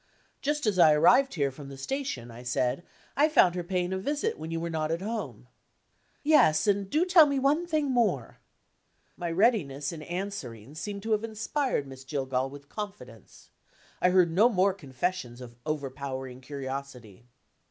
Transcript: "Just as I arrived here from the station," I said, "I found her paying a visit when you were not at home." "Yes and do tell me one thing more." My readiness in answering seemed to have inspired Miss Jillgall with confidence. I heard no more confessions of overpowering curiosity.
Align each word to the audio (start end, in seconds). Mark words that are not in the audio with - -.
"Just 0.41 0.65
as 0.65 0.79
I 0.79 0.93
arrived 0.93 1.35
here 1.35 1.51
from 1.51 1.69
the 1.69 1.77
station," 1.77 2.31
I 2.31 2.41
said, 2.41 2.83
"I 3.15 3.29
found 3.29 3.53
her 3.53 3.63
paying 3.63 3.93
a 3.93 3.99
visit 3.99 4.35
when 4.39 4.49
you 4.49 4.59
were 4.59 4.67
not 4.71 4.89
at 4.89 5.03
home." 5.03 5.47
"Yes 6.23 6.65
and 6.65 6.89
do 6.89 7.05
tell 7.05 7.27
me 7.27 7.37
one 7.37 7.67
thing 7.67 7.91
more." 7.91 8.39
My 9.15 9.29
readiness 9.29 9.91
in 9.91 10.01
answering 10.01 10.73
seemed 10.73 11.03
to 11.03 11.11
have 11.11 11.23
inspired 11.23 11.85
Miss 11.85 12.03
Jillgall 12.03 12.49
with 12.49 12.67
confidence. 12.67 13.51
I 14.01 14.09
heard 14.09 14.31
no 14.31 14.49
more 14.49 14.73
confessions 14.73 15.39
of 15.39 15.55
overpowering 15.67 16.41
curiosity. 16.41 17.25